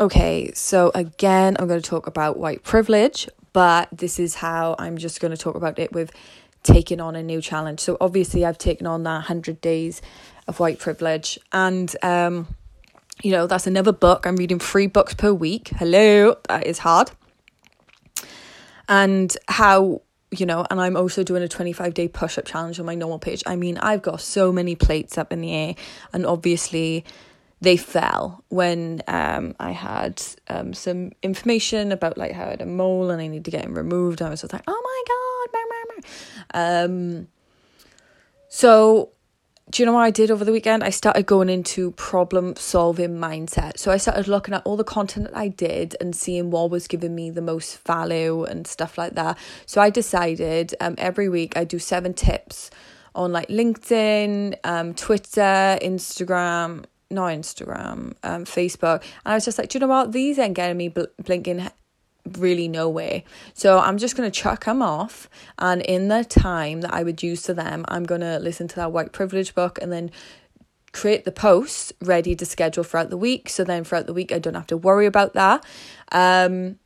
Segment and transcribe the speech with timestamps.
[0.00, 4.96] Okay, so again, I'm going to talk about white privilege, but this is how I'm
[4.96, 6.10] just going to talk about it with
[6.62, 7.80] taking on a new challenge.
[7.80, 10.00] So obviously, I've taken on that 100 days
[10.48, 12.54] of white privilege, and um,
[13.22, 14.26] you know, that's another book.
[14.26, 15.68] I'm reading three books per week.
[15.68, 17.10] Hello, that is hard.
[18.88, 20.00] And how
[20.30, 23.18] you know, and I'm also doing a 25 day push up challenge on my normal
[23.18, 23.42] page.
[23.44, 25.74] I mean, I've got so many plates up in the air,
[26.14, 27.04] and obviously,
[27.62, 32.66] they fell when um, I had um, some information about like how I had a
[32.66, 34.20] mole and I need to get him removed.
[34.20, 35.22] I was like, oh my god,
[36.54, 37.28] um,
[38.48, 39.10] so
[39.70, 40.82] do you know what I did over the weekend?
[40.82, 43.78] I started going into problem solving mindset.
[43.78, 46.88] So I started looking at all the content that I did and seeing what was
[46.88, 49.38] giving me the most value and stuff like that.
[49.66, 52.70] So I decided um, every week I do seven tips
[53.14, 59.02] on like LinkedIn, um, Twitter, Instagram, not Instagram, um, Facebook.
[59.24, 60.12] And I was just like, do you know what?
[60.12, 61.68] These ain't getting me bl- blinking
[62.38, 63.22] really nowhere.
[63.54, 65.28] So I'm just going to chuck them off.
[65.58, 68.76] And in the time that I would use to them, I'm going to listen to
[68.76, 70.10] that white privilege book and then
[70.92, 73.48] create the posts ready to schedule throughout the week.
[73.48, 75.64] So then throughout the week, I don't have to worry about that.
[76.12, 76.78] Um,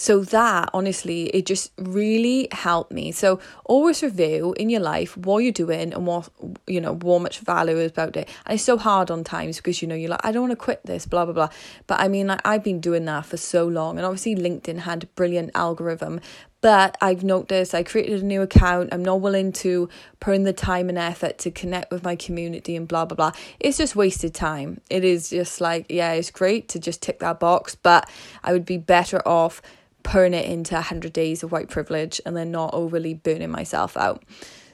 [0.00, 5.40] so that honestly it just really helped me so always review in your life what
[5.40, 6.26] you're doing and what
[6.66, 9.82] you know what much value is about it and it's so hard on times because
[9.82, 11.48] you know you're like i don't want to quit this blah blah blah
[11.86, 15.02] but i mean like i've been doing that for so long and obviously linkedin had
[15.04, 16.18] a brilliant algorithm
[16.62, 18.90] but I've noticed I created a new account.
[18.92, 19.88] I'm not willing to
[20.20, 23.32] put in the time and effort to connect with my community and blah blah blah.
[23.58, 24.82] It's just wasted time.
[24.90, 28.10] It is just like, yeah, it's great to just tick that box, but
[28.44, 29.62] I would be better off
[30.02, 34.22] putting it into 100 days of white privilege and then not overly burning myself out.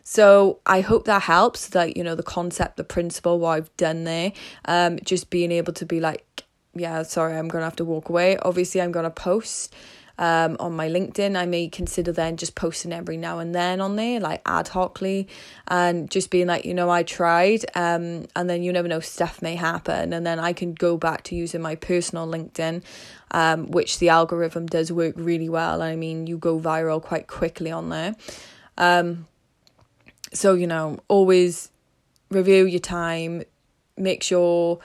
[0.03, 1.75] So I hope that helps.
[1.75, 4.33] Like, you know, the concept, the principle, what I've done there.
[4.67, 8.37] Um, just being able to be like, yeah, sorry, I'm gonna have to walk away.
[8.39, 9.75] Obviously, I'm gonna post
[10.19, 11.37] um on my LinkedIn.
[11.37, 15.29] I may consider then just posting every now and then on there, like ad hocly,
[15.69, 17.65] and just being like, you know, I tried.
[17.75, 21.23] Um, and then you never know, stuff may happen, and then I can go back
[21.25, 22.83] to using my personal LinkedIn
[23.31, 25.83] um, which the algorithm does work really well.
[25.83, 28.15] I mean, you go viral quite quickly on there.
[28.79, 29.27] Um,
[30.33, 31.71] so, you know, always
[32.31, 33.43] review your time,
[33.97, 34.79] make sure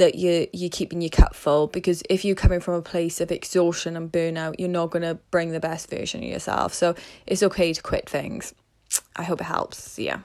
[0.00, 3.30] that you you're keeping your cup full because if you're coming from a place of
[3.30, 6.72] exhaustion and burnout, you're not to bring the best version of yourself.
[6.72, 6.94] So
[7.26, 8.54] it's okay to quit things.
[9.14, 9.98] I hope it helps.
[9.98, 10.20] Yeah.